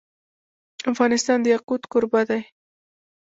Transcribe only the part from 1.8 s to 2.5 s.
کوربه دی.